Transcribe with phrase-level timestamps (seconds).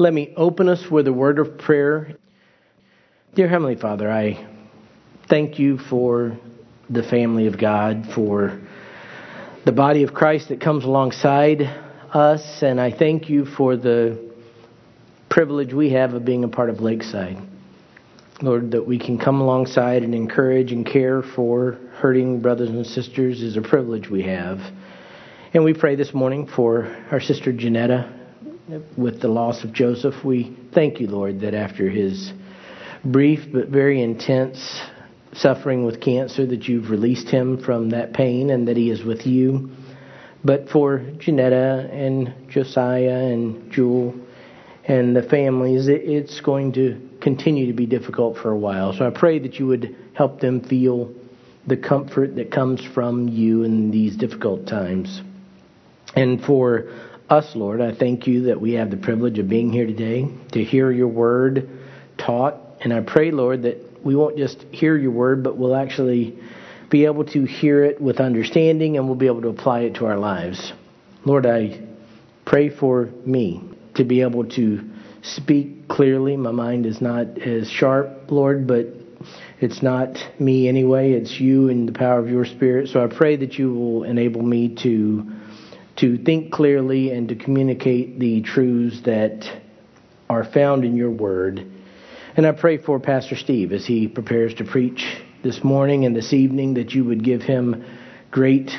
[0.00, 2.16] Let me open us with a word of prayer.
[3.34, 4.46] Dear Heavenly Father, I
[5.28, 6.38] thank you for
[6.88, 8.60] the family of God, for
[9.64, 11.62] the body of Christ that comes alongside
[12.14, 14.32] us, and I thank you for the
[15.28, 17.38] privilege we have of being a part of Lakeside.
[18.40, 23.42] Lord, that we can come alongside and encourage and care for hurting brothers and sisters
[23.42, 24.60] is a privilege we have.
[25.52, 28.14] And we pray this morning for our sister Janetta
[28.96, 30.24] with the loss of Joseph.
[30.24, 32.32] We thank you, Lord, that after his
[33.04, 34.80] brief but very intense
[35.32, 39.26] suffering with cancer, that you've released him from that pain and that he is with
[39.26, 39.70] you.
[40.44, 44.14] But for Janetta and Josiah and Jewel
[44.84, 48.92] and the families, it's going to continue to be difficult for a while.
[48.92, 51.12] So I pray that you would help them feel
[51.66, 55.20] the comfort that comes from you in these difficult times.
[56.14, 56.90] And for
[57.28, 57.80] us, Lord.
[57.80, 61.08] I thank you that we have the privilege of being here today to hear your
[61.08, 61.68] word
[62.16, 62.56] taught.
[62.80, 66.38] And I pray, Lord, that we won't just hear your word, but we'll actually
[66.90, 70.06] be able to hear it with understanding and we'll be able to apply it to
[70.06, 70.72] our lives.
[71.24, 71.86] Lord, I
[72.46, 73.62] pray for me
[73.96, 74.88] to be able to
[75.22, 76.36] speak clearly.
[76.36, 78.86] My mind is not as sharp, Lord, but
[79.60, 81.12] it's not me anyway.
[81.12, 82.88] It's you and the power of your Spirit.
[82.88, 85.30] So I pray that you will enable me to
[85.98, 89.44] to think clearly and to communicate the truths that
[90.30, 91.66] are found in your word.
[92.36, 95.04] And I pray for Pastor Steve as he prepares to preach
[95.42, 97.84] this morning and this evening that you would give him
[98.30, 98.70] great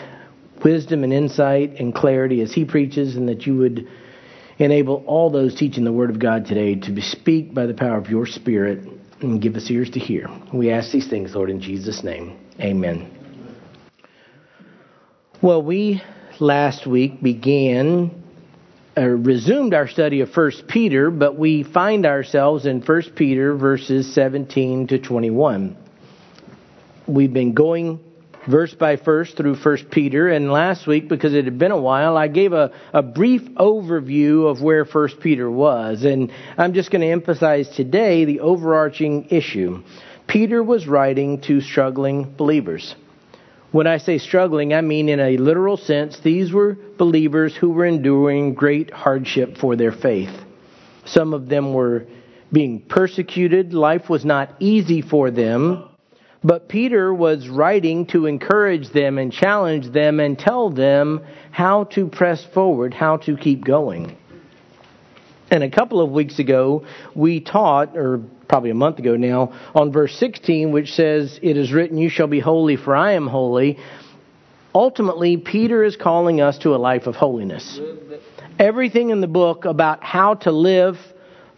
[0.64, 3.88] wisdom and insight and clarity as he preaches and that you would
[4.58, 8.10] enable all those teaching the word of God today to speak by the power of
[8.10, 8.88] your spirit
[9.22, 10.30] and give us ears to hear.
[10.54, 12.40] We ask these things, Lord, in Jesus' name.
[12.62, 13.16] Amen.
[15.42, 16.02] Well, we
[16.42, 18.24] last week began
[18.98, 24.14] uh, resumed our study of 1 Peter, but we find ourselves in 1 Peter verses
[24.14, 25.78] 17 to 21.
[27.08, 28.00] We've been going
[28.48, 32.18] verse by verse through 1 Peter, and last week, because it had been a while,
[32.18, 37.02] I gave a, a brief overview of where 1 Peter was, and I'm just going
[37.02, 39.84] to emphasize today the overarching issue.
[40.28, 42.96] Peter was writing to struggling believers.
[43.72, 47.86] When I say struggling, I mean in a literal sense, these were believers who were
[47.86, 50.32] enduring great hardship for their faith.
[51.06, 52.08] Some of them were
[52.52, 53.74] being persecuted.
[53.74, 55.88] Life was not easy for them.
[56.44, 61.22] But Peter was writing to encourage them and challenge them and tell them
[61.52, 64.18] how to press forward, how to keep going.
[65.52, 69.92] And a couple of weeks ago, we taught, or probably a month ago now, on
[69.92, 73.80] verse 16, which says, It is written, You shall be holy, for I am holy.
[74.76, 77.80] Ultimately, Peter is calling us to a life of holiness.
[78.60, 80.98] Everything in the book about how to live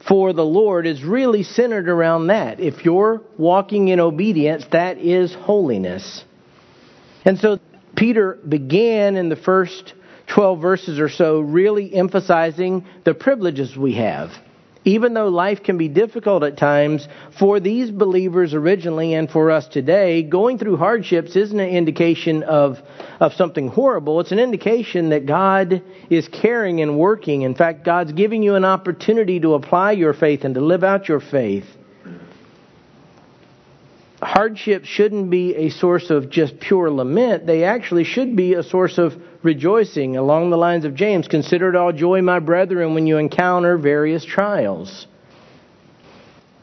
[0.07, 2.59] for the Lord is really centered around that.
[2.59, 6.24] If you're walking in obedience, that is holiness.
[7.25, 7.59] And so
[7.96, 9.94] Peter began in the first
[10.34, 14.31] 12 verses or so really emphasizing the privileges we have
[14.84, 19.68] even though life can be difficult at times, for these believers originally and for us
[19.68, 22.80] today, going through hardships isn't an indication of,
[23.19, 24.19] of something horrible.
[24.19, 27.44] It's an indication that God is caring and working.
[27.44, 31.08] In fact, God's giving you an opportunity to apply your faith and to live out
[31.08, 31.66] your faith.
[34.21, 37.47] Hardships shouldn't be a source of just pure lament.
[37.47, 41.27] They actually should be a source of rejoicing along the lines of James.
[41.27, 45.07] Consider it all joy, my brethren, when you encounter various trials.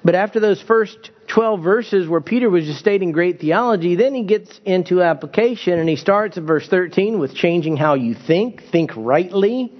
[0.04, 4.22] But after those first 12 verses where Peter was just stating great theology, then he
[4.22, 8.92] gets into application and he starts at verse 13 with changing how you think, think
[8.96, 9.72] rightly.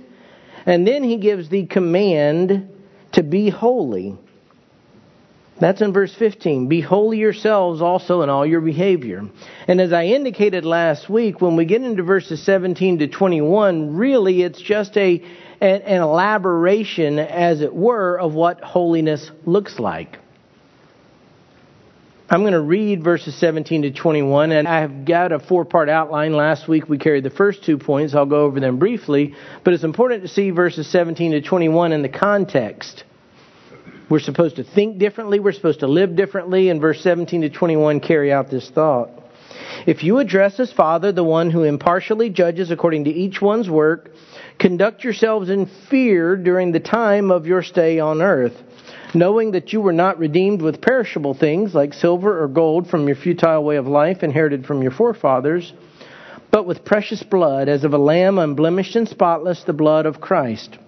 [0.66, 2.68] And then he gives the command
[3.12, 4.18] to be holy.
[5.60, 6.69] That's in verse 15.
[6.69, 9.28] Be holy yourselves also in all your behavior.
[9.66, 14.42] And as I indicated last week, when we get into verses 17 to 21, really
[14.42, 15.22] it's just a
[15.60, 20.19] an, an elaboration, as it were, of what holiness looks like.
[22.31, 25.88] I'm going to read verses 17 to 21, and I have got a four part
[25.88, 26.34] outline.
[26.34, 28.14] Last week we carried the first two points.
[28.14, 29.34] I'll go over them briefly,
[29.64, 33.05] but it's important to see verses 17 to 21 in the context.
[34.08, 35.38] We're supposed to think differently.
[35.38, 36.70] We're supposed to live differently.
[36.70, 39.10] In verse 17 to 21, carry out this thought.
[39.87, 44.10] If you address as Father the one who impartially judges according to each one's work,
[44.58, 48.55] conduct yourselves in fear during the time of your stay on earth,
[49.14, 53.16] knowing that you were not redeemed with perishable things like silver or gold from your
[53.16, 55.72] futile way of life inherited from your forefathers,
[56.50, 60.78] but with precious blood, as of a lamb unblemished and spotless, the blood of Christ.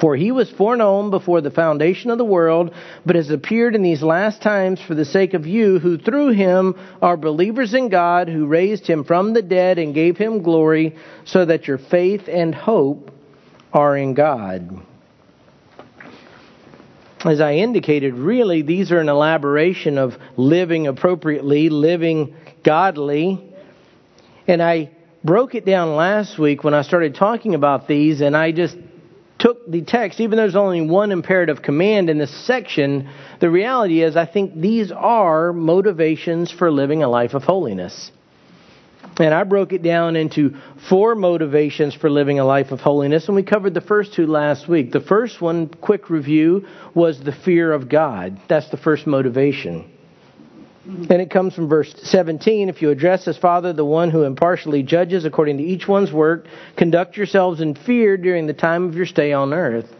[0.00, 2.74] For he was foreknown before the foundation of the world,
[3.06, 6.74] but has appeared in these last times for the sake of you, who through him
[7.00, 11.44] are believers in God, who raised him from the dead and gave him glory, so
[11.44, 13.10] that your faith and hope
[13.72, 14.82] are in God.
[17.24, 23.52] As I indicated, really, these are an elaboration of living appropriately, living godly.
[24.46, 24.90] And I
[25.24, 28.76] broke it down last week when I started talking about these, and I just
[29.38, 33.08] took the text, even though there's only one imperative command in this section,
[33.40, 38.10] the reality is I think these are motivations for living a life of holiness.
[39.20, 40.56] And I broke it down into
[40.88, 44.68] four motivations for living a life of holiness, and we covered the first two last
[44.68, 44.92] week.
[44.92, 48.40] The first one, quick review, was the fear of God.
[48.48, 49.90] That's the first motivation.
[50.88, 51.12] Mm-hmm.
[51.12, 52.70] And it comes from verse 17.
[52.70, 56.46] If you address as Father the one who impartially judges according to each one's work,
[56.76, 59.92] conduct yourselves in fear during the time of your stay on earth.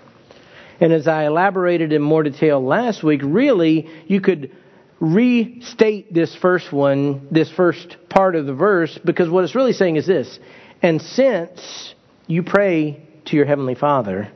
[0.81, 4.57] And as I elaborated in more detail last week, really, you could
[4.99, 9.97] restate this first one, this first part of the verse, because what it's really saying
[9.97, 10.39] is this.
[10.81, 11.95] And since
[12.27, 14.33] you pray to your Heavenly Father,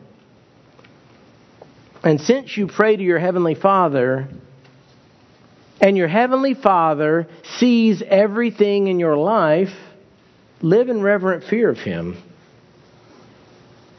[2.05, 4.29] and since you pray to your Heavenly Father,
[5.83, 7.27] and your Heavenly Father
[7.59, 9.75] sees everything in your life,
[10.63, 12.23] live in reverent fear of Him.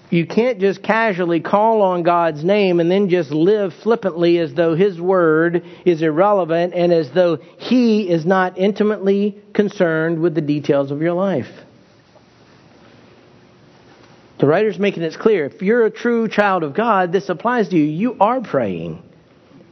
[0.09, 4.75] You can't just casually call on God's name and then just live flippantly as though
[4.75, 10.89] His Word is irrelevant and as though He is not intimately concerned with the details
[10.89, 11.51] of your life.
[14.39, 17.75] The writer's making it clear if you're a true child of God, this applies to
[17.75, 17.83] you.
[17.83, 19.03] You are praying.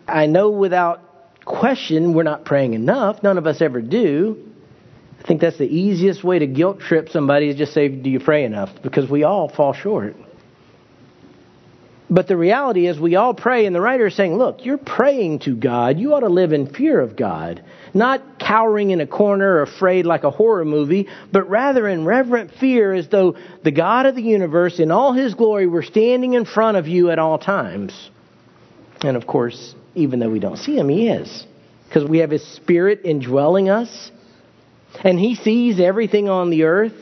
[0.07, 1.10] I know without
[1.51, 3.21] question, we're not praying enough.
[3.23, 4.51] None of us ever do.
[5.19, 8.19] I think that's the easiest way to guilt trip somebody is just say, Do you
[8.19, 8.69] pray enough?
[8.81, 10.15] Because we all fall short.
[12.09, 15.39] But the reality is, we all pray, and the writer is saying, Look, you're praying
[15.39, 15.99] to God.
[15.99, 17.63] You ought to live in fear of God.
[17.93, 22.93] Not cowering in a corner, afraid like a horror movie, but rather in reverent fear
[22.93, 26.77] as though the God of the universe, in all his glory, were standing in front
[26.77, 28.09] of you at all times.
[29.03, 31.45] And of course, even though we don't see him, he is.
[31.87, 34.11] Because we have his spirit indwelling us.
[35.03, 36.95] And he sees everything on the earth,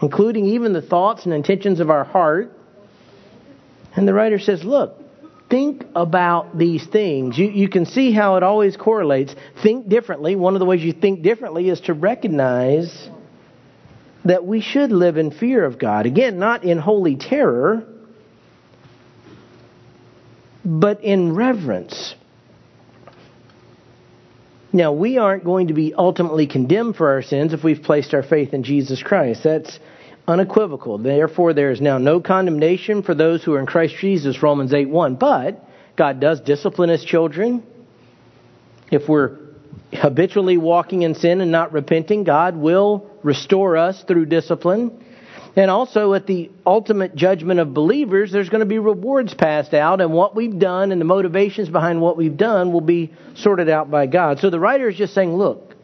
[0.00, 2.52] including even the thoughts and intentions of our heart.
[3.94, 4.98] And the writer says, look,
[5.50, 7.36] think about these things.
[7.36, 9.34] You, you can see how it always correlates.
[9.62, 10.36] Think differently.
[10.36, 13.08] One of the ways you think differently is to recognize
[14.24, 16.06] that we should live in fear of God.
[16.06, 17.86] Again, not in holy terror,
[20.64, 22.14] but in reverence.
[24.72, 28.22] Now, we aren't going to be ultimately condemned for our sins if we've placed our
[28.22, 29.42] faith in Jesus Christ.
[29.42, 29.78] That's
[30.26, 30.98] unequivocal.
[30.98, 34.88] Therefore, there is now no condemnation for those who are in Christ Jesus, Romans 8
[34.88, 35.16] 1.
[35.16, 35.62] But
[35.96, 37.64] God does discipline his children.
[38.90, 39.38] If we're
[39.92, 45.04] habitually walking in sin and not repenting, God will restore us through discipline.
[45.54, 50.00] And also at the ultimate judgment of believers, there's going to be rewards passed out,
[50.00, 53.90] and what we've done and the motivations behind what we've done will be sorted out
[53.90, 54.38] by God.
[54.38, 55.74] So the writer is just saying, look,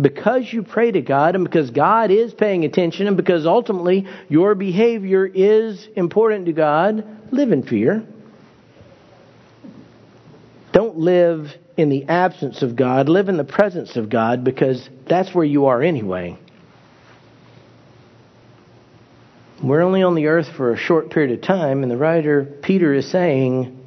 [0.00, 4.54] because you pray to God and because God is paying attention and because ultimately your
[4.54, 8.06] behavior is important to God, live in fear.
[10.72, 15.34] Don't live in the absence of God, live in the presence of God because that's
[15.34, 16.38] where you are anyway.
[19.62, 22.92] We're only on the earth for a short period of time, and the writer, Peter,
[22.92, 23.78] is saying,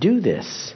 [0.00, 0.74] do this.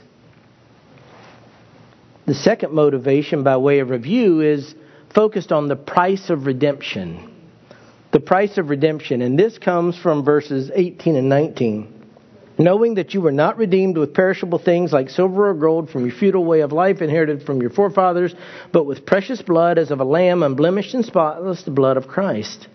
[2.25, 4.73] The second motivation, by way of review, is
[5.13, 7.33] focused on the price of redemption.
[8.13, 9.21] The price of redemption.
[9.21, 11.91] And this comes from verses 18 and 19.
[12.57, 16.15] Knowing that you were not redeemed with perishable things like silver or gold from your
[16.15, 18.33] futile way of life inherited from your forefathers,
[18.71, 22.69] but with precious blood as of a lamb unblemished and spotless, the blood of Christ.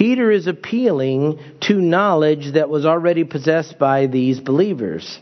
[0.00, 5.20] Peter is appealing to knowledge that was already possessed by these believers.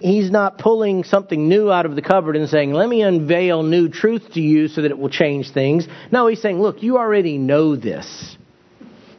[0.00, 3.88] He's not pulling something new out of the cupboard and saying, let me unveil new
[3.88, 5.88] truth to you so that it will change things.
[6.12, 8.36] No, he's saying, look, you already know this.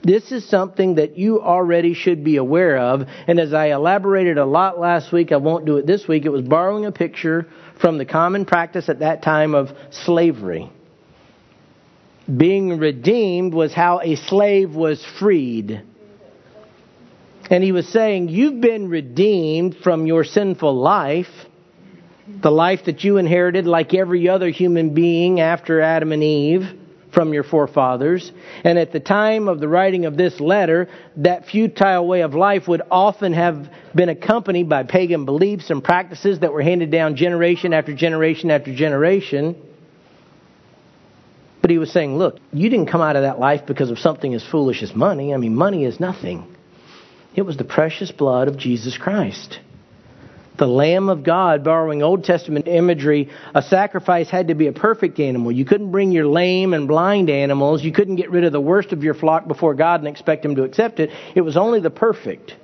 [0.04, 3.02] This is something that you already should be aware of.
[3.26, 6.26] And as I elaborated a lot last week, I won't do it this week.
[6.26, 7.48] It was borrowing a picture
[7.82, 10.72] from the common practice at that time of slavery
[12.36, 15.82] being redeemed was how a slave was freed.
[17.50, 21.30] And he was saying, You've been redeemed from your sinful life,
[22.28, 26.68] the life that you inherited like every other human being after Adam and Eve
[27.14, 28.32] from your forefathers.
[28.66, 32.68] And at the time of the writing of this letter, that futile way of life
[32.68, 37.74] would often have been accompanied by pagan beliefs and practices that were handed down generation
[37.74, 39.56] after generation after generation.
[41.68, 44.34] But he was saying, look, you didn't come out of that life because of something
[44.34, 45.34] as foolish as money.
[45.34, 46.48] I mean, money is nothing.
[47.36, 49.60] It was the precious blood of Jesus Christ.
[50.58, 55.20] The Lamb of God, borrowing Old Testament imagery, a sacrifice had to be a perfect
[55.20, 55.52] animal.
[55.52, 57.84] You couldn't bring your lame and blind animals.
[57.84, 60.56] You couldn't get rid of the worst of your flock before God and expect Him
[60.56, 61.10] to accept it.
[61.36, 62.56] It was only the perfect.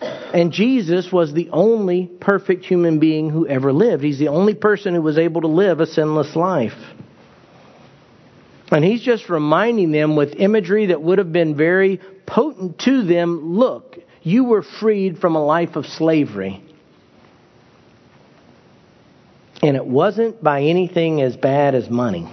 [0.00, 4.02] And Jesus was the only perfect human being who ever lived.
[4.02, 6.72] He's the only person who was able to live a sinless life.
[8.70, 13.54] And he's just reminding them with imagery that would have been very potent to them
[13.54, 16.62] look, you were freed from a life of slavery.
[19.62, 22.28] And it wasn't by anything as bad as money.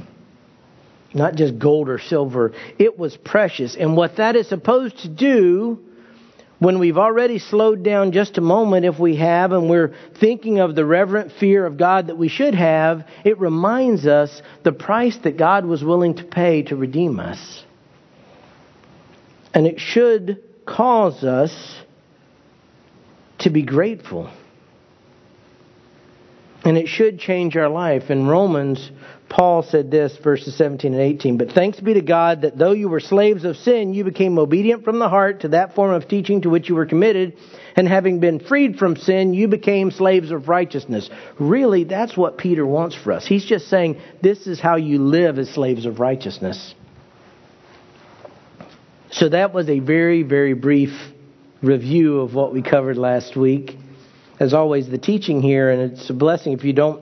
[1.14, 2.54] Not just gold or silver.
[2.78, 3.76] It was precious.
[3.76, 5.80] And what that is supposed to do
[6.60, 10.76] when we've already slowed down just a moment, if we have, and we're thinking of
[10.76, 15.38] the reverent fear of God that we should have, it reminds us the price that
[15.38, 17.64] God was willing to pay to redeem us.
[19.54, 21.82] And it should cause us
[23.40, 24.32] to be grateful.
[26.68, 28.10] And it should change our life.
[28.10, 28.92] In Romans,
[29.30, 31.38] Paul said this, verses 17 and 18.
[31.38, 34.84] But thanks be to God that though you were slaves of sin, you became obedient
[34.84, 37.38] from the heart to that form of teaching to which you were committed.
[37.78, 41.10] And having been freed from sin, you became slaves of righteousness.
[41.40, 43.26] Really, that's what Peter wants for us.
[43.26, 46.76] He's just saying, this is how you live as slaves of righteousness.
[49.12, 50.92] So that was a very, very brief
[51.62, 53.78] review of what we covered last week
[54.40, 57.02] as always, the teaching here, and it's a blessing if you don't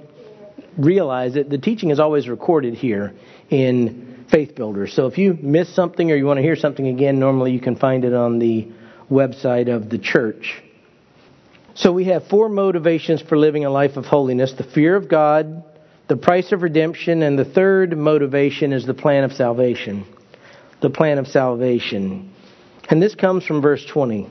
[0.77, 3.13] realize it, the teaching is always recorded here
[3.49, 4.87] in Faith Builder.
[4.87, 7.75] So if you miss something or you want to hear something again, normally you can
[7.75, 8.71] find it on the
[9.09, 10.61] website of the church.
[11.75, 15.63] So we have four motivations for living a life of holiness the fear of God,
[16.07, 20.05] the price of redemption, and the third motivation is the plan of salvation.
[20.81, 22.33] The plan of salvation.
[22.89, 24.29] And this comes from verse 20.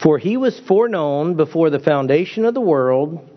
[0.00, 3.28] For he was foreknown before the foundation of the world,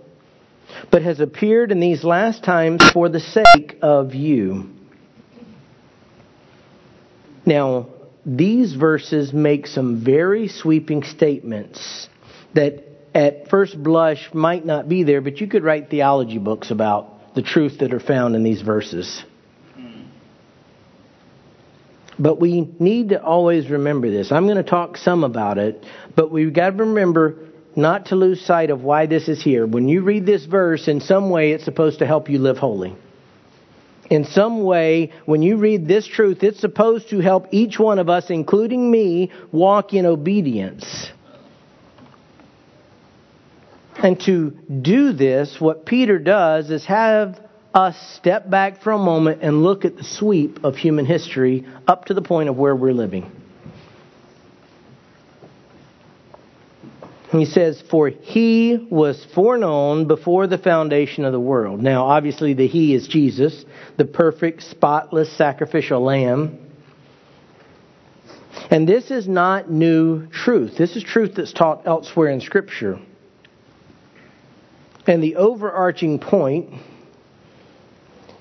[0.92, 4.70] but has appeared in these last times for the sake of you.
[7.46, 7.88] Now,
[8.26, 12.10] these verses make some very sweeping statements
[12.54, 12.84] that
[13.14, 17.44] at first blush might not be there, but you could write theology books about the
[17.44, 19.24] truth that are found in these verses.
[22.18, 24.32] But we need to always remember this.
[24.32, 27.40] I'm going to talk some about it, but we've got to remember
[27.76, 29.66] not to lose sight of why this is here.
[29.66, 32.96] When you read this verse, in some way it's supposed to help you live holy.
[34.10, 38.08] In some way, when you read this truth, it's supposed to help each one of
[38.08, 41.12] us, including me, walk in obedience.
[43.98, 47.40] And to do this, what Peter does is have
[47.76, 52.06] us step back for a moment and look at the sweep of human history up
[52.06, 53.30] to the point of where we're living.
[57.32, 61.82] He says, For he was foreknown before the foundation of the world.
[61.82, 63.66] Now, obviously, the he is Jesus,
[63.98, 66.60] the perfect, spotless, sacrificial lamb.
[68.72, 70.78] And this is not new truth.
[70.78, 73.00] This is truth that's taught elsewhere in Scripture.
[75.06, 76.74] And the overarching point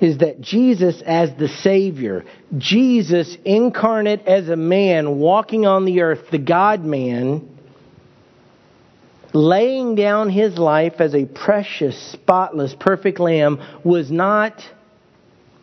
[0.00, 2.24] is that Jesus as the Savior,
[2.56, 7.48] Jesus incarnate as a man walking on the earth, the God man,
[9.32, 14.62] laying down his life as a precious, spotless, perfect lamb, was not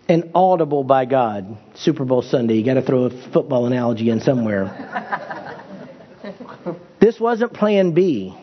[0.10, 1.58] an audible by God.
[1.76, 4.66] Super Bowl Sunday, you got to throw a football analogy in somewhere.
[7.00, 8.36] this wasn't plan B.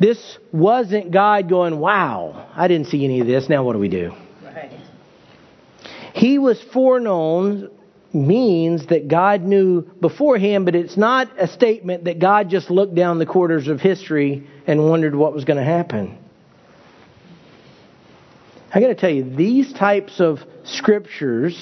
[0.00, 3.48] This wasn't God going, wow, I didn't see any of this.
[3.48, 4.12] Now what do we do?
[4.44, 4.72] Right.
[6.14, 7.70] He was foreknown
[8.12, 13.18] means that God knew beforehand, but it's not a statement that God just looked down
[13.18, 16.18] the quarters of history and wondered what was going to happen.
[18.72, 21.58] I got to tell you, these types of scriptures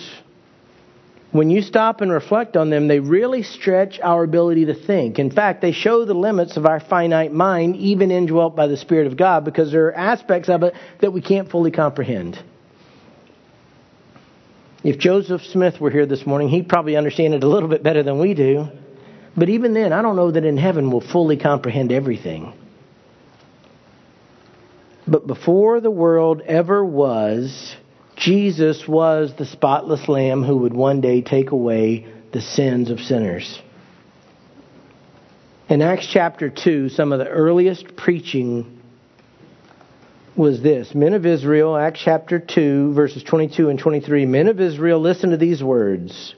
[1.37, 5.19] when you stop and reflect on them, they really stretch our ability to think.
[5.19, 9.07] In fact, they show the limits of our finite mind, even indwelt by the Spirit
[9.07, 12.43] of God, because there are aspects of it that we can't fully comprehend.
[14.85, 18.03] If Joseph Smith were here this morning, he'd probably understand it a little bit better
[18.03, 18.69] than we do.
[19.37, 22.53] But even then, I don't know that in heaven we'll fully comprehend everything.
[25.09, 27.77] But before the world ever was,
[28.17, 33.61] Jesus was the spotless lamb who would one day take away the sins of sinners.
[35.69, 38.81] In Acts chapter 2, some of the earliest preaching
[40.37, 44.27] was this Men of Israel, Acts chapter 2, verses 22 and 23.
[44.27, 46.35] Men of Israel, listen to these words.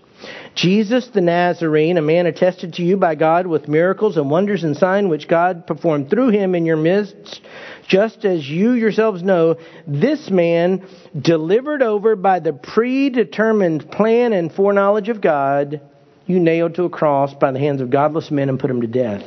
[0.54, 4.76] Jesus the Nazarene, a man attested to you by God with miracles and wonders and
[4.76, 7.40] signs which God performed through him in your midst,
[7.88, 10.87] just as you yourselves know, this man,
[11.18, 15.80] delivered over by the predetermined plan and foreknowledge of God,
[16.26, 18.87] you nailed to a cross by the hands of godless men and put him to
[18.87, 19.25] death.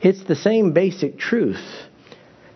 [0.00, 1.62] It's the same basic truth.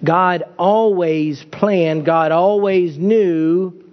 [0.02, 3.84] God always planned, God always knew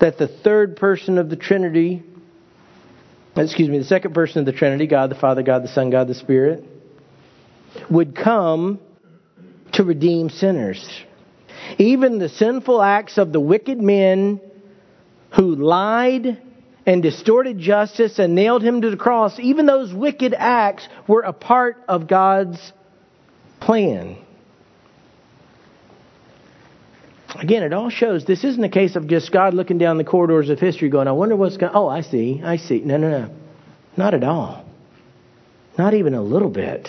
[0.00, 2.02] that the third person of the Trinity,
[3.36, 6.08] excuse me, the second person of the Trinity, God the Father, God the Son, God
[6.08, 6.64] the Spirit,
[7.90, 8.80] would come
[9.74, 10.86] to redeem sinners.
[11.78, 14.40] Even the sinful acts of the wicked men
[15.36, 16.40] who lied
[16.86, 21.32] and distorted justice and nailed him to the cross, even those wicked acts were a
[21.32, 22.72] part of God's
[23.60, 24.18] plan.
[27.36, 30.50] Again, it all shows this isn't a case of just God looking down the corridors
[30.50, 32.80] of history going, I wonder what's going Oh, I see, I see.
[32.80, 33.34] No, no, no.
[33.96, 34.64] Not at all.
[35.76, 36.88] Not even a little bit.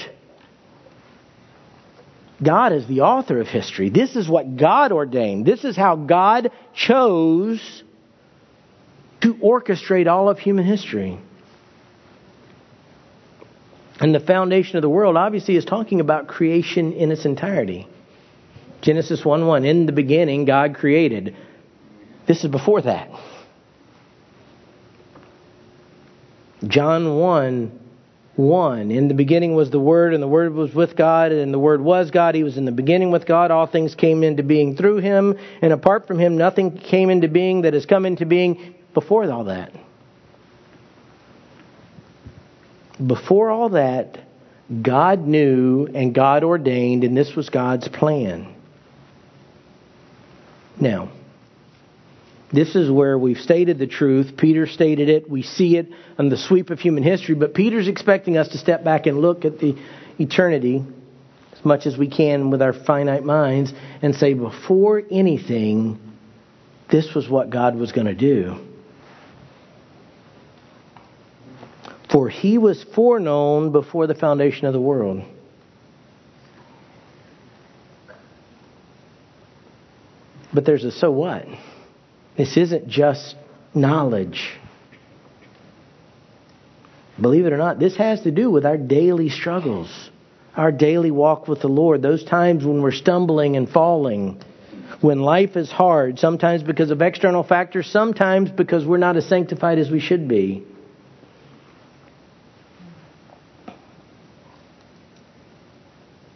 [2.43, 3.89] God is the author of history.
[3.89, 5.45] This is what God ordained.
[5.45, 7.83] This is how God chose
[9.21, 11.17] to orchestrate all of human history.
[13.99, 17.87] And the foundation of the world obviously is talking about creation in its entirety.
[18.81, 19.65] Genesis 1 1.
[19.65, 21.35] In the beginning, God created.
[22.27, 23.09] This is before that.
[26.67, 27.84] John 1
[28.35, 28.91] 1.
[28.91, 31.81] In the beginning was the Word, and the Word was with God, and the Word
[31.81, 32.35] was God.
[32.35, 33.51] He was in the beginning with God.
[33.51, 37.61] All things came into being through Him, and apart from Him, nothing came into being
[37.61, 39.71] that has come into being before all that.
[43.05, 44.19] Before all that,
[44.81, 48.53] God knew and God ordained, and this was God's plan.
[50.79, 51.09] Now,
[52.55, 54.37] this is where we've stated the truth.
[54.37, 55.29] Peter stated it.
[55.29, 55.87] We see it
[56.17, 59.45] on the sweep of human history, but Peter's expecting us to step back and look
[59.45, 59.75] at the
[60.19, 60.83] eternity
[61.53, 65.99] as much as we can with our finite minds and say, before anything,
[66.91, 68.57] this was what God was going to do.
[72.11, 75.23] For he was foreknown before the foundation of the world.
[80.53, 81.45] But there's a so what.
[82.37, 83.35] This isn't just
[83.73, 84.51] knowledge.
[87.19, 90.09] Believe it or not, this has to do with our daily struggles,
[90.55, 94.41] our daily walk with the Lord, those times when we're stumbling and falling,
[94.99, 99.79] when life is hard, sometimes because of external factors, sometimes because we're not as sanctified
[99.79, 100.65] as we should be.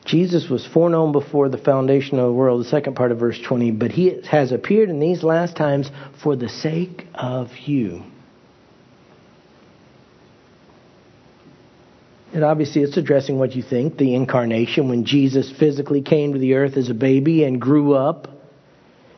[0.09, 3.69] Jesus was foreknown before the foundation of the world, the second part of verse 20,
[3.71, 5.91] but he has appeared in these last times
[6.23, 8.01] for the sake of you.
[12.33, 16.55] And obviously, it's addressing what you think the incarnation, when Jesus physically came to the
[16.55, 18.29] earth as a baby and grew up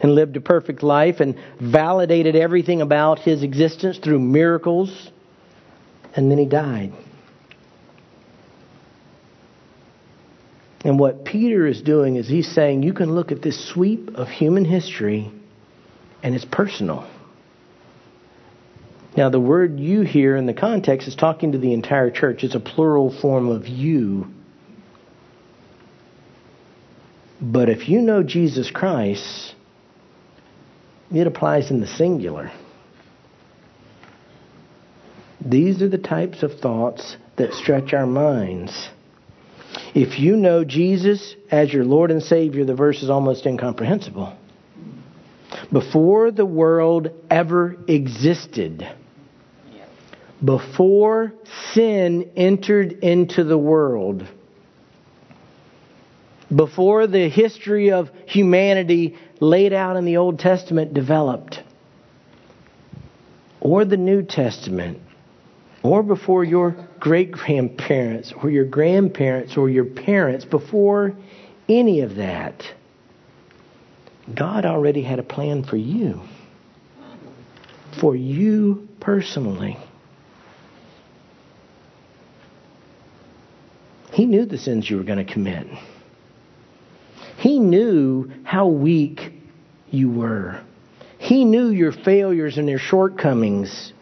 [0.02, 5.10] and lived a perfect life and validated everything about his existence through miracles,
[6.18, 6.92] and then he died.
[10.84, 14.28] And what Peter is doing is he's saying you can look at this sweep of
[14.30, 15.32] human history
[16.24, 17.08] and it's personal.
[19.16, 22.44] Now, the word you here in the context is talking to the entire church.
[22.44, 24.28] It's a plural form of you.
[27.42, 29.54] But if you know Jesus Christ,
[31.14, 32.52] it applies in the singular.
[35.44, 38.90] These are the types of thoughts that stretch our minds.
[39.94, 44.38] If you know Jesus as your Lord and Savior, the verse is almost incomprehensible.
[45.72, 48.88] Before the world ever existed,
[50.44, 51.34] before
[51.74, 54.26] sin entered into the world,
[56.54, 61.62] before the history of humanity laid out in the Old Testament developed,
[63.60, 65.02] or the New Testament,
[65.84, 71.16] or before your great grandparents or your grandparents or your parents, before
[71.68, 72.64] any of that,
[74.34, 76.22] God already had a plan for you.
[78.00, 79.78] For you personally.
[84.14, 85.68] He knew the sins you were going to commit.
[87.38, 89.34] He knew how weak
[89.90, 90.62] you were.
[91.18, 93.94] He knew your failures and your shortcomings.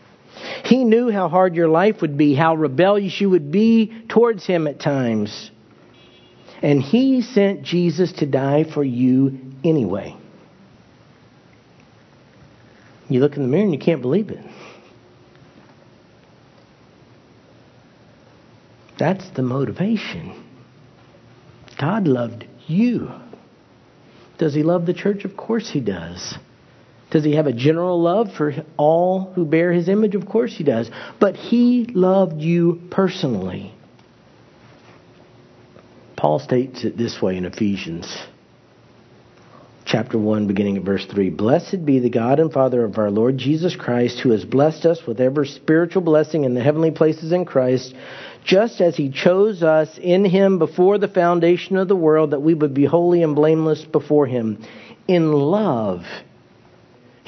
[0.65, 4.67] He knew how hard your life would be, how rebellious you would be towards Him
[4.67, 5.51] at times.
[6.61, 10.15] And He sent Jesus to die for you anyway.
[13.09, 14.45] You look in the mirror and you can't believe it.
[18.99, 20.43] That's the motivation.
[21.77, 23.11] God loved you.
[24.37, 25.23] Does He love the church?
[25.23, 26.37] Of course He does.
[27.11, 30.15] Does He have a general love for all who bear His image?
[30.15, 30.89] Of course He does.
[31.19, 33.73] But He loved you personally.
[36.15, 38.15] Paul states it this way in Ephesians
[39.89, 41.31] chapter 1, beginning at verse 3.
[41.31, 45.01] Blessed be the God and Father of our Lord Jesus Christ, who has blessed us
[45.07, 47.95] with every spiritual blessing in the heavenly places in Christ,
[48.45, 52.53] just as he chose us in him before the foundation of the world, that we
[52.53, 54.63] would be holy and blameless before him.
[55.07, 56.05] In love,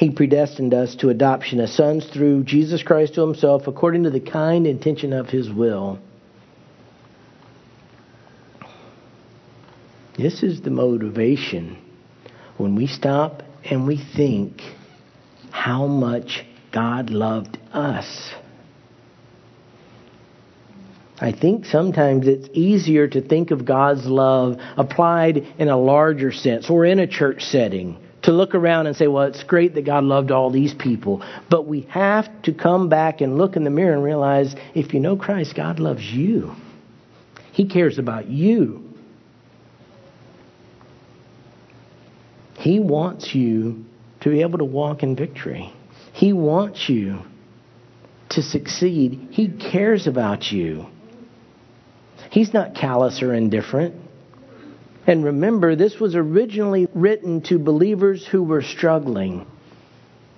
[0.01, 4.19] he predestined us to adoption as sons through Jesus Christ to himself, according to the
[4.19, 5.99] kind intention of his will.
[10.17, 11.77] This is the motivation
[12.57, 14.63] when we stop and we think
[15.51, 18.33] how much God loved us.
[21.19, 26.71] I think sometimes it's easier to think of God's love applied in a larger sense
[26.71, 27.99] or in a church setting.
[28.23, 31.23] To look around and say, well, it's great that God loved all these people.
[31.49, 34.99] But we have to come back and look in the mirror and realize if you
[34.99, 36.53] know Christ, God loves you.
[37.51, 38.83] He cares about you.
[42.57, 43.85] He wants you
[44.21, 45.73] to be able to walk in victory.
[46.13, 47.21] He wants you
[48.29, 49.29] to succeed.
[49.31, 50.85] He cares about you.
[52.29, 53.95] He's not callous or indifferent.
[55.07, 59.47] And remember, this was originally written to believers who were struggling.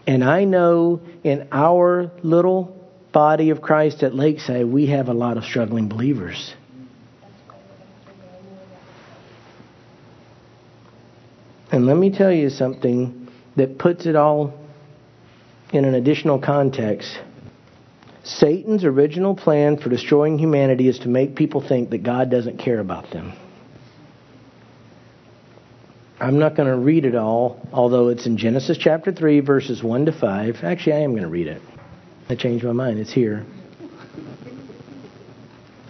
[0.08, 2.80] And I know in our little
[3.12, 6.54] body of Christ at Lakeside, we have a lot of struggling believers.
[11.72, 14.54] And let me tell you something that puts it all
[15.72, 17.20] in an additional context.
[18.24, 22.80] Satan's original plan for destroying humanity is to make people think that God doesn't care
[22.80, 23.34] about them.
[26.20, 30.06] I'm not going to read it all, although it's in Genesis chapter 3, verses 1
[30.06, 30.64] to 5.
[30.64, 31.62] Actually, I am going to read it.
[32.30, 33.00] I changed my mind.
[33.00, 33.46] It's here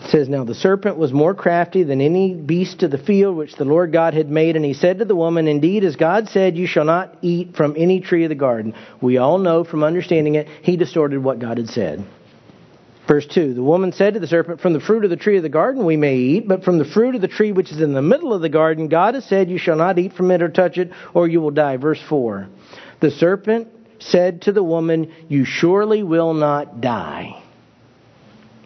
[0.01, 3.55] It says, Now the serpent was more crafty than any beast of the field which
[3.55, 6.57] the Lord God had made, and he said to the woman, Indeed, as God said,
[6.57, 8.73] you shall not eat from any tree of the garden.
[9.01, 12.03] We all know from understanding it, he distorted what God had said.
[13.07, 15.43] Verse 2 The woman said to the serpent, From the fruit of the tree of
[15.43, 17.93] the garden we may eat, but from the fruit of the tree which is in
[17.93, 20.49] the middle of the garden, God has said, You shall not eat from it or
[20.49, 21.77] touch it, or you will die.
[21.77, 22.47] Verse 4
[23.01, 23.67] The serpent
[23.99, 27.41] said to the woman, You surely will not die.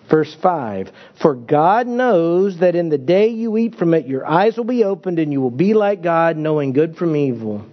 [0.10, 4.56] Verse 5 For God knows that in the day you eat from it, your eyes
[4.56, 7.66] will be opened and you will be like God, knowing good from evil.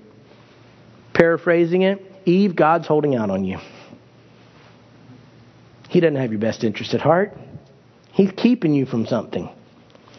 [1.12, 3.58] Paraphrasing it, Eve, God's holding out on you.
[5.94, 7.38] He doesn't have your best interest at heart,
[8.10, 9.48] He's keeping you from something.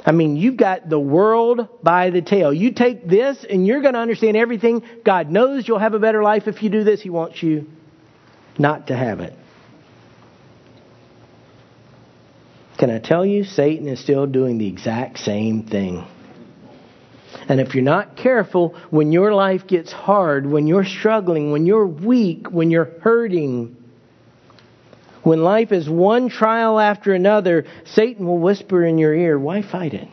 [0.05, 2.53] I mean, you've got the world by the tail.
[2.53, 4.83] You take this and you're going to understand everything.
[5.03, 7.01] God knows you'll have a better life if you do this.
[7.01, 7.67] He wants you
[8.57, 9.33] not to have it.
[12.77, 16.07] Can I tell you, Satan is still doing the exact same thing.
[17.49, 21.87] And if you're not careful, when your life gets hard, when you're struggling, when you're
[21.87, 23.75] weak, when you're hurting,
[25.25, 29.93] when life is one trial after another, Satan will whisper in your ear, Why fight
[29.93, 30.07] it?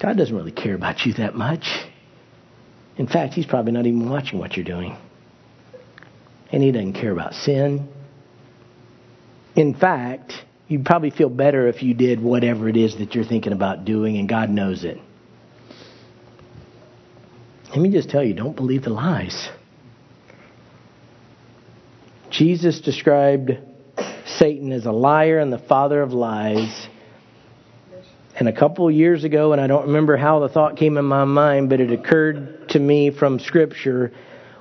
[0.00, 1.64] God doesn't really care about you that much.
[2.96, 4.96] In fact, He's probably not even watching what you're doing.
[6.50, 7.88] And He doesn't care about sin.
[9.54, 10.32] In fact,
[10.72, 14.16] You'd probably feel better if you did whatever it is that you're thinking about doing,
[14.16, 14.96] and God knows it.
[17.68, 19.50] Let me just tell you don't believe the lies.
[22.32, 23.58] Jesus described
[24.24, 26.88] Satan as a liar and the father of lies.
[28.34, 31.04] And a couple of years ago, and I don't remember how the thought came in
[31.04, 34.12] my mind, but it occurred to me from Scripture.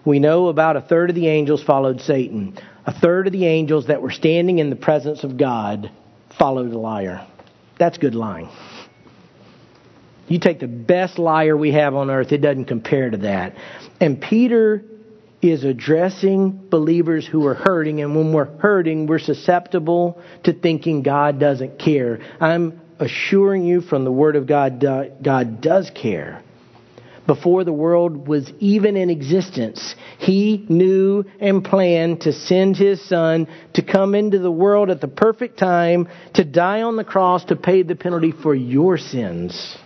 [0.05, 2.57] We know about a third of the angels followed Satan.
[2.85, 5.89] A third of the angels that were standing in the presence of God
[6.37, 7.25] followed the liar.
[7.79, 8.49] That's good lying.
[10.27, 13.55] You take the best liar we have on earth, it doesn't compare to that.
[14.01, 14.83] And Peter
[15.41, 21.39] is addressing believers who are hurting, and when we're hurting, we're susceptible to thinking God
[21.39, 22.19] doesn't care.
[22.39, 26.43] I'm assuring you from the Word of God, uh, God does care.
[27.27, 33.47] before the world was even in existence, He knew and planned to send His Son
[33.73, 37.55] to come into the world at the perfect time to die on the cross to
[37.55, 39.77] pay the penalty for your sins.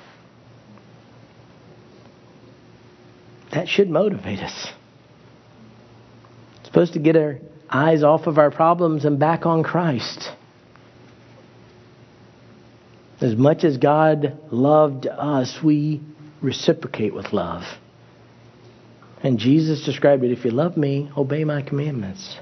[3.51, 4.67] That should motivate us.
[6.75, 7.38] Supposed to get our
[7.69, 10.29] eyes off of our problems and back on Christ.
[13.21, 16.01] As much as God loved us, we
[16.41, 17.63] reciprocate with love.
[19.23, 22.35] And Jesus described it if you love me, obey my commandments.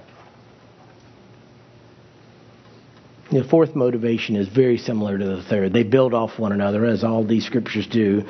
[3.31, 5.73] The fourth motivation is very similar to the third.
[5.73, 8.23] They build off one another, as all these scriptures do.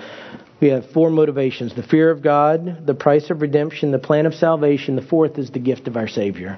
[0.64, 4.34] We have four motivations the fear of God, the price of redemption, the plan of
[4.34, 4.96] salvation.
[4.96, 6.58] The fourth is the gift of our Savior.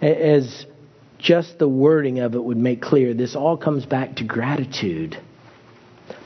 [0.00, 0.64] As
[1.18, 5.18] just the wording of it would make clear, this all comes back to gratitude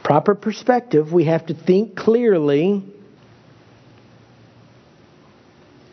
[0.04, 1.12] proper perspective.
[1.12, 2.84] We have to think clearly.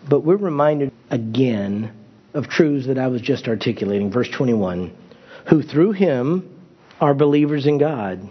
[0.07, 1.91] But we're reminded again
[2.35, 4.11] of truths that I was just articulating.
[4.11, 4.95] Verse 21
[5.49, 6.61] Who through him
[6.99, 8.29] are believers in God,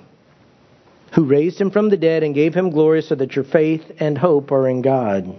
[1.13, 4.17] who raised him from the dead and gave him glory so that your faith and
[4.17, 5.35] hope are in God.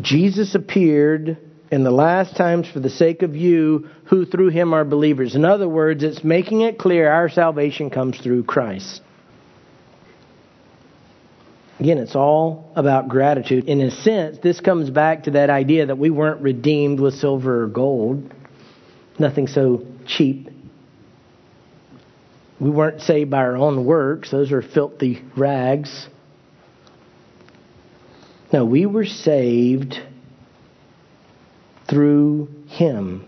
[0.00, 1.38] Jesus appeared
[1.70, 5.34] in the last times for the sake of you who through him are believers.
[5.34, 9.02] In other words, it's making it clear our salvation comes through Christ.
[11.78, 13.66] Again, it's all about gratitude.
[13.66, 17.64] In a sense, this comes back to that idea that we weren't redeemed with silver
[17.64, 18.32] or gold,
[19.18, 20.48] nothing so cheap.
[22.58, 26.08] We weren't saved by our own works, those are filthy rags.
[28.52, 30.00] No, we were saved
[31.88, 33.26] through Him.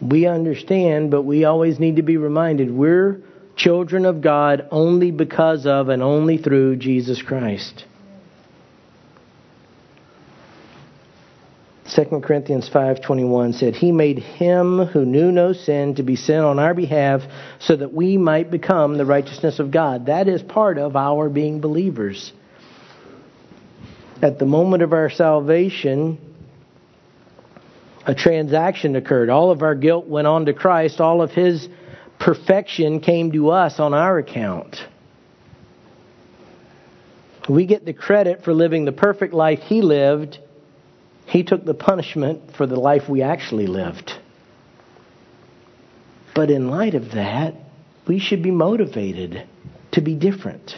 [0.00, 3.20] We understand, but we always need to be reminded we're
[3.54, 7.84] children of God only because of and only through Jesus Christ.
[11.94, 16.58] 2 Corinthians 5:21 said, "He made him who knew no sin to be sin on
[16.58, 17.22] our behalf
[17.58, 21.60] so that we might become the righteousness of God." That is part of our being
[21.60, 22.32] believers
[24.22, 26.18] at the moment of our salvation,
[28.06, 29.30] a transaction occurred.
[29.30, 31.00] All of our guilt went on to Christ.
[31.00, 31.68] All of His
[32.18, 34.76] perfection came to us on our account.
[37.48, 40.38] We get the credit for living the perfect life He lived.
[41.30, 44.12] He took the punishment for the life we actually lived.
[46.34, 47.54] But in light of that,
[48.08, 49.46] we should be motivated
[49.92, 50.74] to be different.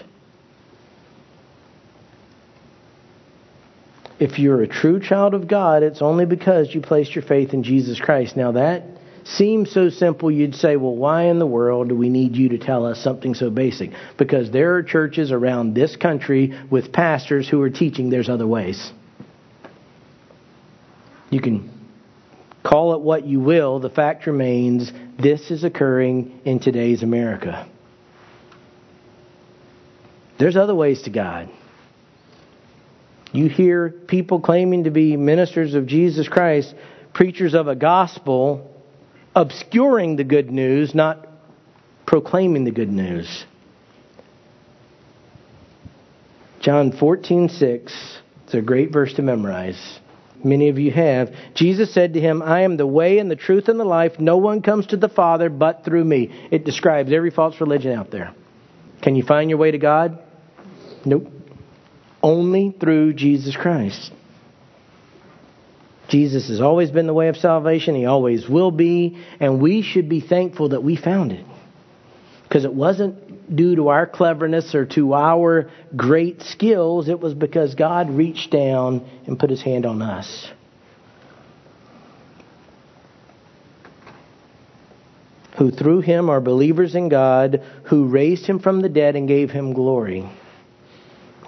[4.20, 7.62] If you're a true child of God, it's only because you placed your faith in
[7.62, 8.36] Jesus Christ.
[8.36, 8.82] Now, that
[9.24, 12.58] seems so simple, you'd say, well, why in the world do we need you to
[12.58, 13.92] tell us something so basic?
[14.18, 18.92] Because there are churches around this country with pastors who are teaching there's other ways.
[21.32, 21.70] You can
[22.62, 27.66] call it what you will, the fact remains this is occurring in today's America.
[30.38, 31.48] There's other ways to God.
[33.32, 36.74] You hear people claiming to be ministers of Jesus Christ,
[37.14, 38.70] preachers of a gospel,
[39.34, 41.26] obscuring the good news, not
[42.04, 43.46] proclaiming the good news.
[46.60, 48.20] John 14:6.
[48.44, 50.00] It's a great verse to memorize.
[50.44, 51.32] Many of you have.
[51.54, 54.18] Jesus said to him, I am the way and the truth and the life.
[54.18, 56.48] No one comes to the Father but through me.
[56.50, 58.34] It describes every false religion out there.
[59.02, 60.18] Can you find your way to God?
[61.04, 61.28] Nope
[62.22, 64.12] only through Jesus Christ.
[66.08, 67.94] Jesus has always been the way of salvation.
[67.94, 69.18] He always will be.
[69.40, 71.44] And we should be thankful that we found it.
[72.44, 77.08] Because it wasn't due to our cleverness or to our great skills.
[77.08, 80.50] It was because God reached down and put his hand on us.
[85.58, 89.50] Who through him are believers in God, who raised him from the dead and gave
[89.50, 90.28] him glory.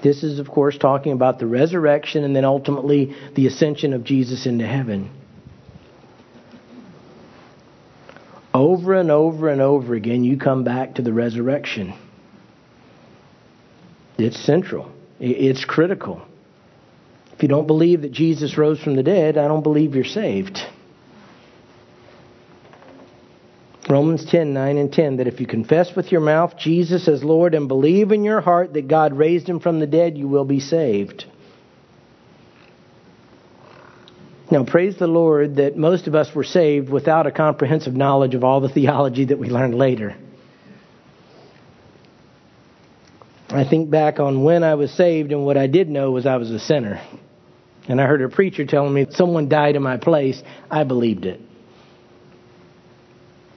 [0.02, 4.44] This is, of course, talking about the resurrection and then ultimately the ascension of Jesus
[4.44, 5.10] into heaven.
[8.54, 11.92] Over and over and over again, you come back to the resurrection.
[14.16, 16.22] It's central, it's critical.
[17.32, 20.60] If you don't believe that Jesus rose from the dead, I don't believe you're saved.
[23.90, 27.54] Romans 10, 9 and 10, that if you confess with your mouth Jesus as Lord
[27.54, 30.60] and believe in your heart that God raised him from the dead, you will be
[30.60, 31.26] saved.
[34.54, 38.44] Now, praise the Lord that most of us were saved without a comprehensive knowledge of
[38.44, 40.16] all the theology that we learned later.
[43.48, 46.36] I think back on when I was saved, and what I did know was I
[46.36, 47.02] was a sinner.
[47.88, 50.40] And I heard a preacher telling me someone died in my place.
[50.70, 51.40] I believed it.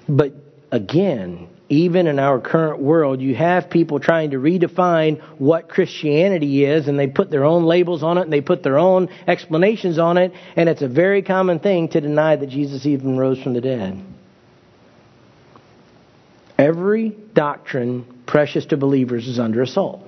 [0.09, 0.33] But
[0.71, 6.87] again, even in our current world, you have people trying to redefine what Christianity is,
[6.87, 10.17] and they put their own labels on it, and they put their own explanations on
[10.17, 13.61] it, and it's a very common thing to deny that Jesus even rose from the
[13.61, 14.01] dead.
[16.57, 20.07] Every doctrine precious to believers is under assault.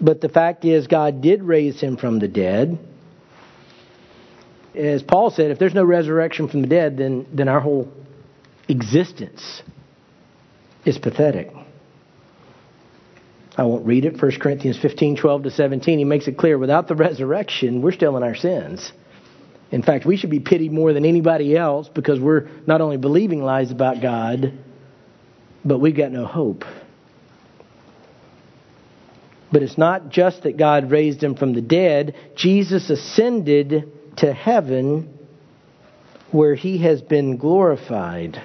[0.00, 2.78] But the fact is, God did raise him from the dead.
[4.74, 7.90] As Paul said, if there's no resurrection from the dead, then, then our whole
[8.68, 9.62] existence
[10.84, 11.50] is pathetic.
[13.56, 14.20] I won't read it.
[14.20, 15.98] 1 Corinthians 15, 12 to 17.
[15.98, 18.92] He makes it clear without the resurrection, we're still in our sins.
[19.70, 23.42] In fact, we should be pitied more than anybody else because we're not only believing
[23.42, 24.52] lies about God,
[25.64, 26.64] but we've got no hope.
[29.50, 35.16] But it's not just that God raised him from the dead, Jesus ascended to heaven
[36.30, 38.42] where he has been glorified.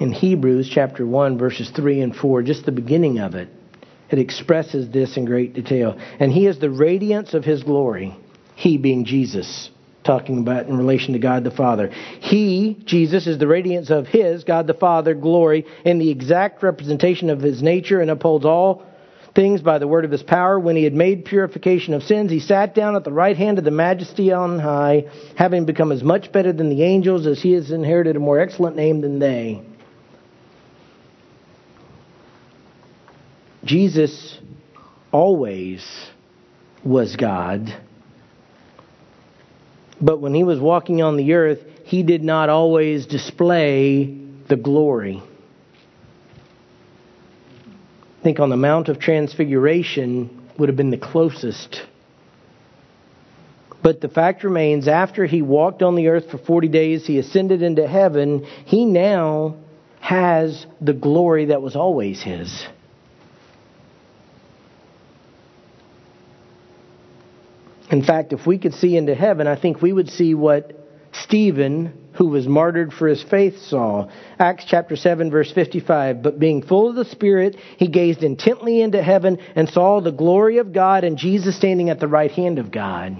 [0.00, 3.50] In Hebrews chapter 1, verses 3 and 4, just the beginning of it,
[4.10, 5.98] it expresses this in great detail.
[6.18, 8.16] And he is the radiance of his glory,
[8.56, 9.70] he being Jesus
[10.02, 11.88] talking about in relation to God the Father.
[11.88, 17.28] He, Jesus, is the radiance of His, God the Father, glory, in the exact representation
[17.28, 18.86] of His nature and upholds all
[19.34, 20.58] things by the word of His power.
[20.58, 23.64] When He had made purification of sins, He sat down at the right hand of
[23.64, 25.04] the Majesty on high,
[25.36, 28.76] having become as much better than the angels as He has inherited a more excellent
[28.76, 29.62] name than they.
[33.64, 34.38] Jesus
[35.12, 35.84] always
[36.84, 37.74] was God
[40.00, 44.18] but when he was walking on the earth, he did not always display
[44.48, 45.22] the glory.
[48.18, 51.82] I think on the Mount of Transfiguration would have been the closest.
[53.82, 57.62] But the fact remains, after he walked on the earth for 40 days, he ascended
[57.62, 59.56] into heaven, he now
[60.00, 62.66] has the glory that was always his.
[67.90, 70.72] In fact, if we could see into heaven, I think we would see what
[71.12, 74.08] Stephen, who was martyred for his faith, saw.
[74.38, 76.22] Acts chapter 7, verse 55.
[76.22, 80.58] But being full of the Spirit, he gazed intently into heaven and saw the glory
[80.58, 83.18] of God and Jesus standing at the right hand of God.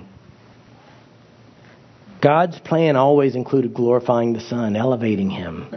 [2.22, 5.74] God's plan always included glorifying the Son, elevating him,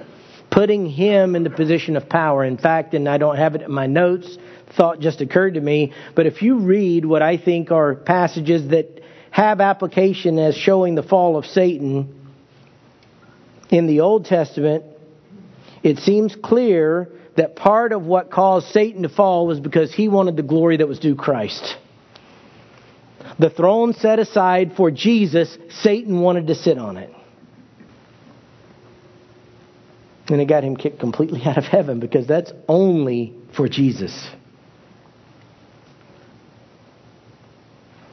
[0.52, 2.44] putting him in the position of power.
[2.44, 4.38] In fact, and I don't have it in my notes,
[4.76, 5.94] thought just occurred to me.
[6.16, 11.04] But if you read what I think are passages that have application as showing the
[11.04, 12.32] fall of Satan
[13.70, 14.86] in the Old Testament,
[15.82, 20.36] it seems clear that part of what caused Satan to fall was because he wanted
[20.36, 21.78] the glory that was due Christ.
[23.40, 27.10] The throne set aside for Jesus, Satan wanted to sit on it.
[30.28, 34.30] And it got him kicked completely out of heaven because that's only for Jesus.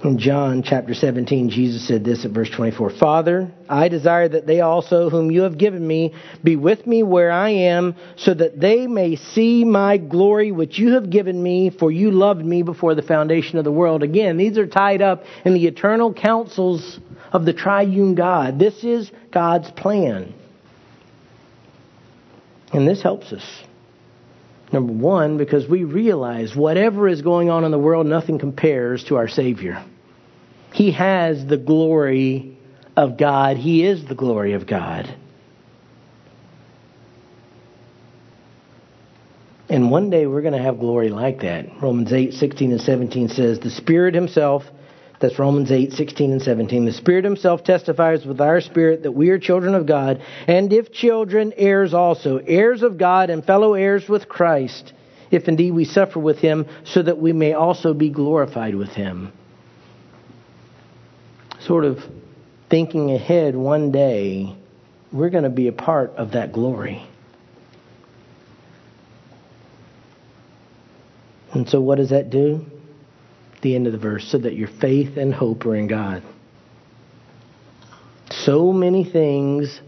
[0.02, 4.62] In John chapter 17, Jesus said this at verse 24 Father, I desire that they
[4.62, 8.86] also, whom you have given me, be with me where I am, so that they
[8.86, 13.02] may see my glory which you have given me, for you loved me before the
[13.02, 14.02] foundation of the world.
[14.02, 16.98] Again, these are tied up in the eternal counsels
[17.30, 18.58] of the triune God.
[18.58, 20.32] This is God's plan.
[22.72, 23.64] And this helps us.
[24.72, 29.16] Number one, because we realize whatever is going on in the world, nothing compares to
[29.16, 29.84] our Savior.
[30.72, 32.56] He has the glory
[32.96, 35.12] of God, He is the glory of God.
[39.68, 41.80] And one day we're going to have glory like that.
[41.80, 44.64] Romans 8, 16 and 17 says, The Spirit Himself,
[45.20, 49.30] that's Romans 8, 16 and 17, the Spirit Himself testifies with our spirit that we
[49.30, 54.08] are children of God, and if children, heirs also, heirs of God and fellow heirs
[54.08, 54.92] with Christ,
[55.30, 59.32] if indeed we suffer with Him, so that we may also be glorified with Him
[61.60, 62.02] sort of
[62.68, 64.56] thinking ahead one day,
[65.12, 67.06] we're going to be a part of that glory.
[71.52, 72.64] And so, what does that do?
[73.62, 76.22] The end of the verse, so that your faith and hope are in God.
[78.30, 79.80] So many things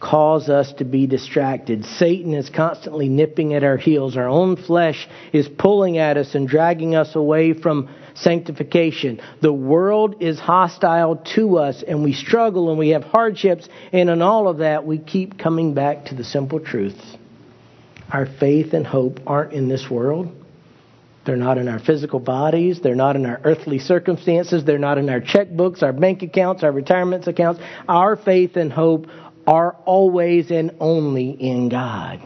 [0.00, 1.84] cause us to be distracted.
[1.84, 4.16] Satan is constantly nipping at our heels.
[4.16, 9.20] Our own flesh is pulling at us and dragging us away from sanctification.
[9.40, 14.22] The world is hostile to us and we struggle and we have hardships, and in
[14.22, 16.98] all of that, we keep coming back to the simple truth.
[18.10, 20.34] Our faith and hope aren't in this world.
[21.28, 22.80] They're not in our physical bodies.
[22.80, 24.64] They're not in our earthly circumstances.
[24.64, 27.60] They're not in our checkbooks, our bank accounts, our retirement accounts.
[27.86, 29.08] Our faith and hope
[29.46, 32.22] are always and only in God.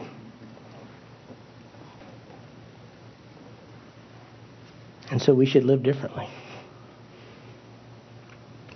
[5.11, 6.29] And so we should live differently.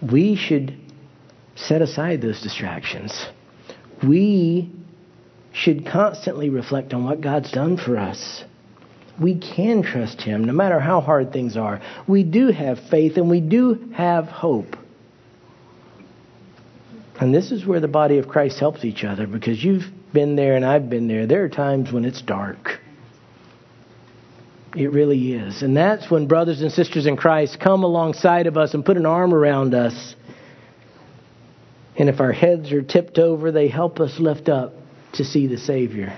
[0.01, 0.77] We should
[1.55, 3.27] set aside those distractions.
[4.05, 4.73] We
[5.53, 8.43] should constantly reflect on what God's done for us
[9.19, 11.81] we can trust Him no matter how hard things are.
[12.07, 14.75] We do have faith and we do have hope.
[17.19, 20.55] And this is where the body of Christ helps each other because you've been there
[20.55, 21.25] and I've been there.
[21.25, 22.79] There are times when it's dark.
[24.75, 25.63] It really is.
[25.63, 29.07] And that's when brothers and sisters in Christ come alongside of us and put an
[29.07, 30.15] arm around us.
[31.95, 34.73] And if our heads are tipped over, they help us lift up
[35.13, 36.15] to see the Savior.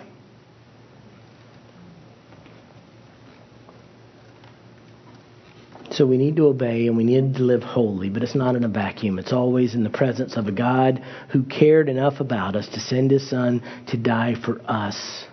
[5.99, 8.63] So we need to obey and we need to live holy, but it's not in
[8.63, 9.19] a vacuum.
[9.19, 13.11] It's always in the presence of a God who cared enough about us to send
[13.11, 15.25] his son to die for us.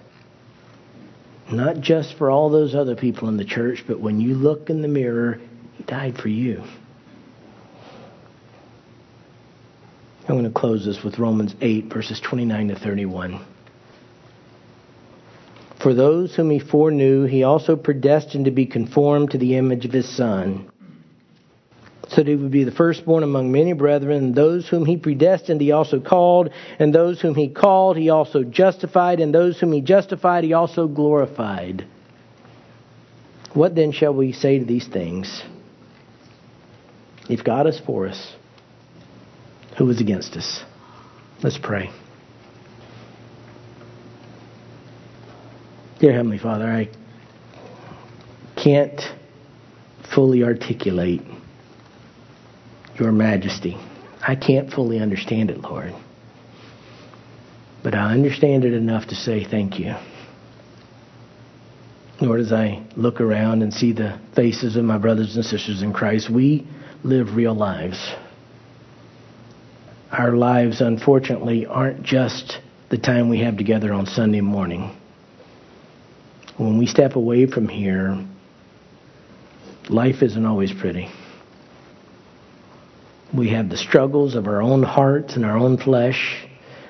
[1.52, 4.82] Not just for all those other people in the church, but when you look in
[4.82, 5.38] the mirror,
[5.74, 6.64] he died for you.
[10.22, 13.55] I'm going to close this with Romans 8, verses 29 to 31.
[15.86, 19.92] For those whom he foreknew, he also predestined to be conformed to the image of
[19.92, 20.68] his Son,
[22.08, 24.32] so that he would be the firstborn among many brethren.
[24.32, 26.50] Those whom he predestined, he also called.
[26.80, 29.20] And those whom he called, he also justified.
[29.20, 31.86] And those whom he justified, he also glorified.
[33.54, 35.44] What then shall we say to these things?
[37.30, 38.34] If God is for us,
[39.78, 40.64] who is against us?
[41.44, 41.92] Let's pray.
[46.06, 46.88] Dear Heavenly Father, I
[48.54, 49.00] can't
[50.14, 51.20] fully articulate
[52.96, 53.76] your majesty.
[54.22, 55.92] I can't fully understand it, Lord.
[57.82, 59.96] But I understand it enough to say thank you.
[62.20, 65.92] Lord, as I look around and see the faces of my brothers and sisters in
[65.92, 66.68] Christ, we
[67.02, 68.14] live real lives.
[70.12, 74.96] Our lives, unfortunately, aren't just the time we have together on Sunday morning
[76.58, 78.24] when we step away from here,
[79.88, 81.08] life isn't always pretty.
[83.34, 86.46] We have the struggles of our own hearts and our own flesh,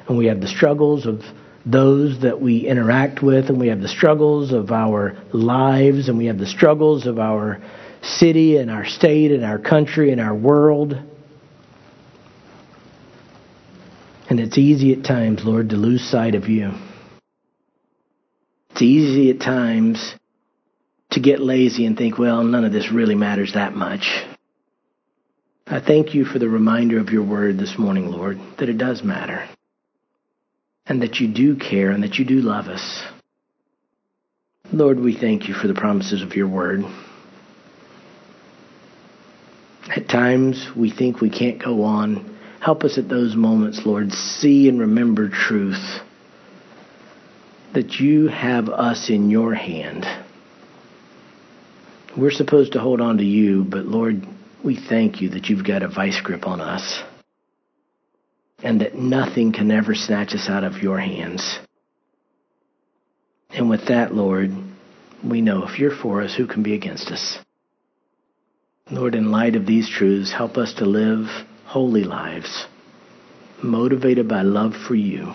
[0.08, 1.22] and we have the struggles of
[1.64, 6.26] those that we interact with, and we have the struggles of our lives, and we
[6.26, 7.60] have the struggles of our
[8.02, 10.94] city and our state and our country and our world.
[14.28, 16.72] And it's easy at times, Lord, to lose sight of you.
[18.76, 20.14] It's easy at times
[21.12, 24.22] to get lazy and think, well, none of this really matters that much.
[25.66, 29.02] I thank you for the reminder of your word this morning, Lord, that it does
[29.02, 29.48] matter.
[30.84, 33.02] And that you do care and that you do love us.
[34.70, 36.84] Lord, we thank you for the promises of your word.
[39.88, 42.38] At times we think we can't go on.
[42.60, 46.02] Help us at those moments, Lord, see and remember truth
[47.76, 50.06] that you have us in your hand.
[52.16, 54.26] We're supposed to hold on to you, but Lord,
[54.64, 57.02] we thank you that you've got a vice grip on us
[58.62, 61.58] and that nothing can ever snatch us out of your hands.
[63.50, 64.52] And with that, Lord,
[65.22, 67.38] we know if you're for us, who can be against us?
[68.90, 71.26] Lord, in light of these truths, help us to live
[71.66, 72.64] holy lives,
[73.62, 75.34] motivated by love for you.